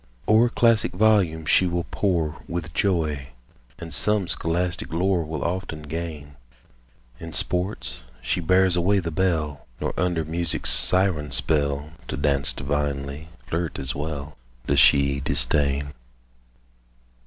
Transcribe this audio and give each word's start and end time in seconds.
O'er 0.27 0.49
classic 0.49 0.93
volumes 0.93 1.47
she 1.51 1.67
will 1.67 1.83
pore 1.91 2.37
With 2.47 2.73
joy; 2.73 3.27
and 3.77 3.93
true 3.93 4.25
scholastic 4.25 4.91
lore 4.91 5.23
Will 5.23 5.43
often 5.43 5.83
gain. 5.83 6.37
In 7.19 7.33
sports 7.33 7.99
she 8.19 8.39
bears 8.39 8.75
away 8.75 8.97
the 8.97 9.11
bell, 9.11 9.67
Nor, 9.79 9.93
under 9.99 10.25
music's 10.25 10.71
siren 10.71 11.29
spell, 11.29 11.91
To 12.07 12.17
dance 12.17 12.51
divinely, 12.51 13.29
flirt 13.45 13.77
as 13.77 13.93
well, 13.93 14.35
Does 14.65 14.79
she 14.79 15.19
disdain. 15.19 15.93